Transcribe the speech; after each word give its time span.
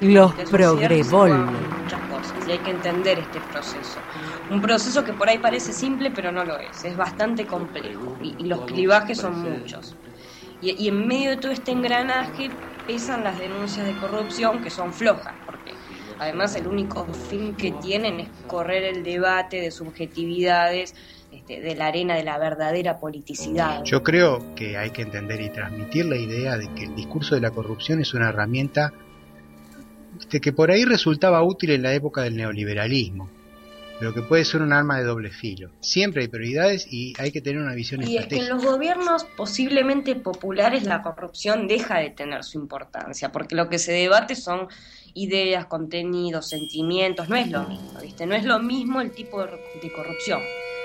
Los 0.00 0.34
progrebol. 0.50 1.32
Muchas 1.76 2.02
cosas 2.02 2.46
y 2.46 2.52
hay 2.52 2.62
que 2.62 2.70
entender 2.70 3.18
este 3.18 3.40
proceso. 3.40 4.06
Un 4.48 4.60
proceso 4.60 5.04
que 5.04 5.14
por 5.14 5.28
ahí 5.28 5.38
parece 5.38 5.72
simple, 5.72 6.10
pero 6.10 6.32
no 6.32 6.44
lo 6.44 6.58
es. 6.58 6.84
Es 6.84 6.96
bastante 6.96 7.46
complejo 7.46 8.18
y, 8.20 8.36
y 8.38 8.46
los 8.46 8.64
clivajes 8.64 9.18
son 9.18 9.38
muchos. 9.40 9.98
Y, 10.60 10.72
y 10.84 10.88
en 10.88 11.06
medio 11.06 11.30
de 11.30 11.36
todo 11.38 11.52
este 11.52 11.72
engranaje 11.72 12.58
pesan 12.84 13.24
las 13.24 13.38
denuncias 13.38 13.86
de 13.86 13.96
corrupción 13.96 14.60
que 14.60 14.70
son 14.70 14.92
flojas, 14.92 15.36
porque 15.44 15.80
además 16.18 16.54
el 16.54 16.66
único 16.68 17.12
fin 17.12 17.56
que 17.56 17.72
tienen 17.72 18.20
es 18.20 18.30
correr 18.46 18.84
el 18.84 19.02
debate 19.02 19.60
de 19.60 19.70
subjetividades 19.70 20.94
este, 21.30 21.60
de 21.60 21.74
la 21.74 21.88
arena 21.88 22.14
de 22.14 22.22
la 22.22 22.38
verdadera 22.38 22.98
politicidad. 22.98 23.82
Yo 23.84 24.02
creo 24.02 24.54
que 24.54 24.76
hay 24.76 24.90
que 24.90 25.02
entender 25.02 25.40
y 25.40 25.50
transmitir 25.50 26.06
la 26.06 26.16
idea 26.16 26.56
de 26.56 26.72
que 26.74 26.84
el 26.84 26.94
discurso 26.94 27.34
de 27.34 27.40
la 27.40 27.50
corrupción 27.50 28.00
es 28.00 28.14
una 28.14 28.28
herramienta 28.28 28.92
este, 30.18 30.40
que 30.40 30.52
por 30.52 30.70
ahí 30.70 30.84
resultaba 30.84 31.42
útil 31.42 31.70
en 31.70 31.82
la 31.82 31.94
época 31.94 32.22
del 32.22 32.36
neoliberalismo, 32.36 33.28
pero 33.98 34.12
que 34.12 34.22
puede 34.22 34.44
ser 34.44 34.62
un 34.62 34.72
arma 34.72 34.98
de 34.98 35.04
doble 35.04 35.30
filo. 35.30 35.70
Siempre 35.80 36.22
hay 36.22 36.28
prioridades 36.28 36.86
y 36.90 37.14
hay 37.18 37.32
que 37.32 37.40
tener 37.40 37.62
una 37.62 37.74
visión 37.74 38.02
Y 38.02 38.16
es 38.18 38.26
que 38.26 38.36
en 38.36 38.48
los 38.48 38.64
gobiernos 38.64 39.24
posiblemente 39.36 40.14
populares 40.16 40.84
la 40.84 41.02
corrupción 41.02 41.66
deja 41.66 41.98
de 41.98 42.10
tener 42.10 42.44
su 42.44 42.58
importancia, 42.58 43.32
porque 43.32 43.54
lo 43.54 43.68
que 43.68 43.78
se 43.78 43.92
debate 43.92 44.34
son 44.34 44.68
ideas, 45.14 45.66
contenidos, 45.66 46.48
sentimientos, 46.48 47.28
no 47.28 47.36
es 47.36 47.50
lo 47.50 47.66
mismo, 47.66 47.98
¿viste? 48.02 48.26
No 48.26 48.34
es 48.34 48.44
lo 48.44 48.58
mismo 48.58 49.00
el 49.00 49.12
tipo 49.12 49.42
de, 49.42 49.52
de 49.82 49.92
corrupción. 49.92 50.40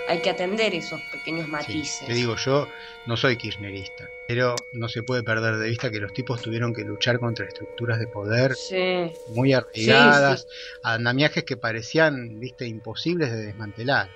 Hay 0.07 0.21
que 0.21 0.29
atender 0.29 0.73
esos 0.75 1.01
pequeños 1.03 1.47
Sí, 1.47 1.73
matices. 1.73 2.07
te 2.07 2.13
digo, 2.13 2.35
yo 2.37 2.69
no 3.05 3.17
soy 3.17 3.37
kirchnerista, 3.37 4.11
pero 4.25 4.67
no 4.71 4.89
se 4.89 5.03
puede 5.03 5.23
perder 5.23 5.57
de 5.57 5.69
vista 5.69 5.91
que 5.91 5.99
los 5.99 6.11
tipos 6.13 6.41
tuvieron 6.41 6.73
que 6.73 6.83
luchar 6.83 7.19
contra 7.19 7.45
estructuras 7.45 7.99
de 7.99 8.07
poder 8.07 8.51
Sí. 8.53 9.11
muy 9.25 9.53
arraigadas, 9.53 10.47
andamiajes 10.81 11.43
que 11.45 11.57
parecían, 11.57 12.39
viste, 12.39 12.67
imposibles 12.67 13.31
de 13.31 13.37
desmantelar. 13.45 14.15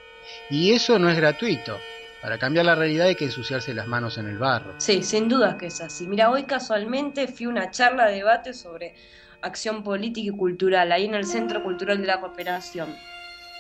Y 0.50 0.74
eso 0.74 0.98
no 1.00 1.10
es 1.10 1.18
gratuito. 1.18 1.86
Para 2.20 2.40
cambiar 2.40 2.66
la 2.66 2.76
realidad 2.76 3.08
hay 3.08 3.16
que 3.16 3.26
ensuciarse 3.26 3.74
las 3.76 3.88
manos 3.88 4.18
en 4.18 4.28
el 4.28 4.38
barro. 4.40 4.76
Sí, 4.80 5.04
sin 5.04 5.28
duda 5.30 5.58
que 5.58 5.68
es 5.68 5.82
así. 5.82 6.08
Mira, 6.08 6.30
hoy 6.32 6.44
casualmente 6.46 7.28
fui 7.28 7.46
a 7.46 7.50
una 7.50 7.72
charla 7.72 8.08
de 8.08 8.16
debate 8.16 8.54
sobre 8.54 8.96
acción 9.42 9.84
política 9.84 10.28
y 10.34 10.38
cultural, 10.38 10.92
ahí 10.92 11.06
en 11.06 11.16
el 11.16 11.26
Centro 11.26 11.62
Cultural 11.64 12.00
de 12.02 12.08
la 12.08 12.20
Cooperación. 12.20 13.00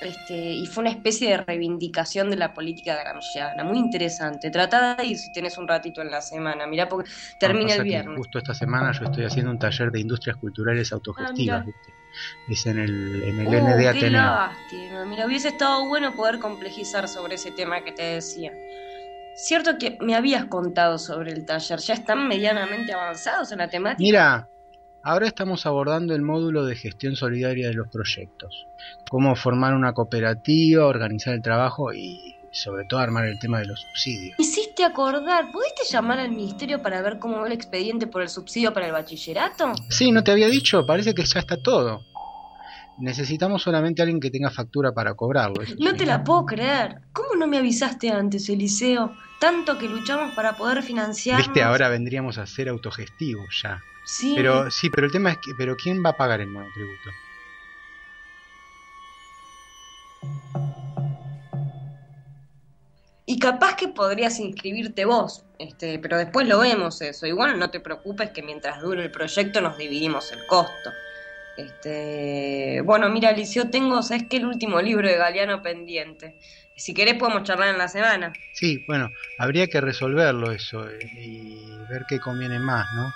Este, 0.02 0.36
y 0.36 0.66
fue 0.66 0.82
una 0.82 0.90
especie 0.92 1.30
de 1.30 1.38
reivindicación 1.38 2.30
de 2.30 2.36
la 2.36 2.54
política 2.54 2.98
gramsciana, 3.02 3.64
muy 3.64 3.78
interesante. 3.78 4.52
Trata 4.52 4.96
de 4.96 5.06
ir 5.06 5.18
si 5.18 5.32
tenés 5.32 5.58
un 5.58 5.68
ratito 5.68 6.02
en 6.02 6.12
la 6.12 6.22
semana, 6.22 6.68
mirá, 6.68 6.90
porque 6.90 7.10
termina 7.40 7.70
Pasa 7.70 7.78
el 7.78 7.84
viernes. 7.84 8.18
Justo 8.18 8.38
esta 8.40 8.54
semana 8.54 8.92
yo 8.92 9.06
estoy 9.06 9.24
haciendo 9.26 9.52
un 9.52 9.60
taller 9.60 9.92
de 9.92 10.00
industrias 10.02 10.38
culturales 10.38 10.92
autogestivas, 10.92 11.66
Ah. 11.68 11.72
Es 12.48 12.66
en 12.66 12.80
el, 12.80 13.24
en 13.24 13.40
el 13.42 13.48
Uh, 13.48 13.52
ND 13.52 13.88
Ateneo. 13.88 14.12
lástima. 14.22 15.06
Mira, 15.06 15.26
hubiese 15.26 15.50
estado 15.50 15.86
bueno 15.88 16.14
poder 16.16 16.40
complejizar 16.40 17.08
sobre 17.10 17.36
ese 17.36 17.52
tema 17.52 17.84
que 17.84 17.92
te 17.92 18.04
decía. 18.04 18.54
Cierto 19.36 19.78
que 19.78 19.98
me 20.00 20.16
habías 20.16 20.46
contado 20.46 20.98
sobre 20.98 21.34
el 21.34 21.46
taller, 21.46 21.80
ya 21.80 21.94
están 21.94 22.26
medianamente 22.28 22.94
avanzados 22.94 23.52
en 23.52 23.58
la 23.58 23.70
temática. 23.70 24.02
Mira, 24.02 24.50
ahora 25.06 25.28
estamos 25.28 25.66
abordando 25.68 26.16
el 26.16 26.24
módulo 26.24 26.66
de 26.66 26.76
gestión 26.76 27.16
solidaria 27.16 27.70
de 27.70 27.76
los 27.76 27.88
proyectos. 27.88 28.66
Cómo 29.10 29.36
formar 29.36 29.76
una 29.76 29.94
cooperativa, 29.94 30.86
organizar 30.86 31.36
el 31.36 31.44
trabajo 31.44 31.94
y 31.94 32.36
sobre 32.52 32.86
todo 32.86 33.00
armar 33.00 33.26
el 33.26 33.38
tema 33.38 33.60
de 33.60 33.68
los 33.68 33.82
subsidios. 33.82 34.36
Hiciste 34.40 34.84
acordar, 34.84 35.52
¿pudiste 35.52 35.84
llamar 35.90 36.20
al 36.20 36.32
ministerio 36.32 36.82
para 36.82 37.02
ver 37.02 37.20
cómo 37.20 37.40
va 37.40 37.48
el 37.48 37.54
expediente 37.54 38.08
por 38.08 38.24
el 38.24 38.30
subsidio 38.30 38.74
para 38.74 38.88
el 38.88 38.94
bachillerato? 38.94 39.74
Sí, 39.90 40.12
no 40.12 40.24
te 40.24 40.32
había 40.32 40.48
dicho, 40.48 40.86
parece 40.86 41.14
que 41.14 41.24
ya 41.24 41.40
está 41.40 41.62
todo. 41.62 42.02
Necesitamos 42.98 43.62
solamente 43.62 44.02
alguien 44.02 44.22
que 44.22 44.32
tenga 44.32 44.50
factura 44.50 44.94
para 44.94 45.14
cobrarlo. 45.14 45.62
No 45.80 45.94
te 45.96 46.06
la 46.06 46.24
puedo 46.24 46.46
creer. 46.46 47.02
¿Cómo 47.12 47.36
no 47.38 47.46
me 47.46 47.58
avisaste 47.58 48.10
antes, 48.10 48.48
Eliseo? 48.50 49.14
Tanto 49.40 49.78
que 49.78 49.90
luchamos 49.90 50.34
para 50.34 50.56
poder 50.56 50.82
financiar. 50.82 51.38
Viste, 51.38 51.62
ahora 51.62 51.90
vendríamos 51.90 52.38
a 52.38 52.48
ser 52.48 52.70
autogestivos 52.70 53.62
ya. 53.62 53.82
Sí. 54.06 54.34
Pero 54.36 54.70
sí, 54.70 54.90
pero 54.90 55.08
el 55.08 55.12
tema 55.12 55.32
es 55.32 55.38
que, 55.40 55.54
pero 55.58 55.76
¿quién 55.76 56.04
va 56.06 56.12
a 56.12 56.18
pagar 56.18 56.42
el 56.42 56.48
monotributo? 56.48 57.10
Y 63.28 63.40
capaz 63.40 63.76
que 63.76 63.88
podrías 63.88 64.40
inscribirte 64.40 65.04
vos, 65.06 65.44
este, 65.58 65.98
pero 65.98 66.18
después 66.18 66.48
lo 66.48 66.60
vemos 66.60 67.02
eso. 67.02 67.26
Igual 67.26 67.58
no 67.58 67.72
te 67.72 67.80
preocupes 67.80 68.30
que 68.30 68.44
mientras 68.44 68.82
dure 68.82 69.04
el 69.04 69.12
proyecto 69.12 69.62
nos 69.62 69.78
dividimos 69.78 70.32
el 70.32 70.46
costo. 70.46 70.92
Este, 71.58 72.82
bueno, 72.82 73.10
mira, 73.10 73.32
Eliseo, 73.32 73.70
tengo, 73.70 74.04
¿sabes 74.04 74.26
qué? 74.30 74.38
El 74.38 74.46
último 74.46 74.80
libro 74.80 75.08
de 75.08 75.18
Galeano 75.18 75.64
pendiente. 75.64 76.40
Si 76.76 76.94
querés 76.94 77.16
podemos 77.16 77.44
charlar 77.44 77.70
en 77.70 77.78
la 77.78 77.88
semana. 77.88 78.34
Sí, 78.54 78.84
bueno, 78.88 79.10
habría 79.40 79.68
que 79.68 79.82
resolverlo 79.82 80.52
eso 80.52 80.88
eh, 80.88 81.00
y 81.18 81.66
ver 81.90 82.06
qué 82.08 82.20
conviene 82.20 82.60
más, 82.60 82.86
¿no? 82.94 83.12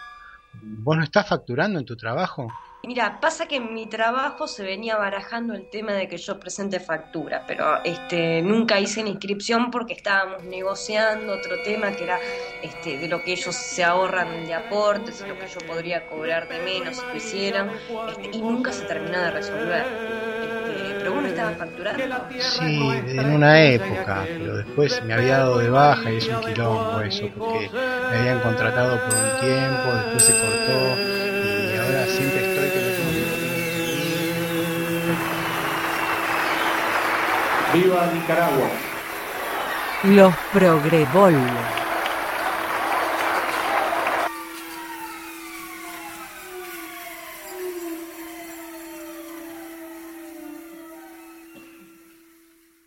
¿Vos 0.54 0.98
no 0.98 1.04
estás 1.04 1.28
facturando 1.28 1.80
en 1.80 1.86
tu 1.86 1.96
trabajo? 1.96 2.48
Mira, 2.84 3.20
pasa 3.20 3.46
que 3.46 3.58
en 3.58 3.74
mi 3.74 3.88
trabajo 3.88 4.48
se 4.48 4.64
venía 4.64 4.96
barajando 4.96 5.54
el 5.54 5.70
tema 5.70 5.92
de 5.94 6.08
que 6.08 6.18
yo 6.18 6.40
presente 6.40 6.80
factura, 6.80 7.44
pero 7.46 7.84
este 7.84 8.42
nunca 8.42 8.80
hice 8.80 9.04
la 9.04 9.10
inscripción 9.10 9.70
porque 9.70 9.94
estábamos 9.94 10.44
negociando 10.44 11.34
otro 11.34 11.62
tema 11.62 11.92
que 11.92 12.06
era 12.06 12.20
este 12.64 12.98
de 12.98 13.10
lo 13.10 13.22
que 13.22 13.34
ellos 13.34 13.54
se 13.54 13.84
ahorran 13.84 14.46
de 14.46 14.54
aportes, 14.54 15.20
lo 15.28 15.38
que 15.38 15.48
yo 15.48 15.60
podría 15.68 16.08
cobrar 16.08 16.48
de 16.48 16.60
menos 16.60 16.98
si 16.98 17.06
lo 17.06 17.16
hicieran, 17.18 17.72
este, 18.08 18.30
y 18.32 18.42
nunca 18.42 18.72
se 18.72 18.86
terminó 18.86 19.20
de 19.20 19.32
resolver. 19.32 20.29
Pero 21.00 21.14
vos 21.14 21.22
no 21.24 21.30
estabas 21.30 21.58
facturando. 21.58 22.26
Sí, 22.40 22.92
en 23.08 23.34
una 23.34 23.62
época, 23.64 24.26
pero 24.28 24.58
después 24.58 25.02
me 25.06 25.14
había 25.14 25.38
dado 25.38 25.60
de 25.60 25.70
baja 25.70 26.12
y 26.12 26.18
es 26.18 26.28
un 26.28 26.42
quilombo 26.42 27.00
eso, 27.02 27.30
porque 27.38 27.70
me 27.72 28.18
habían 28.18 28.40
contratado 28.42 29.00
por 29.00 29.16
un 29.16 29.40
tiempo, 29.40 29.96
después 29.96 30.24
se 30.24 30.34
cortó 30.34 30.98
y 31.72 31.78
ahora 31.78 32.06
siempre 32.06 32.40
estoy 32.50 32.70
que 32.70 32.82
no 32.82 32.92
tengo 32.98 33.10
¡Viva 37.74 38.10
Nicaragua! 38.14 38.70
Los 40.04 40.34
progrebol. 40.52 41.36